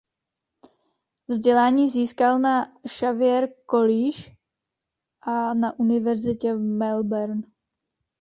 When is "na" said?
2.39-2.73, 5.53-5.79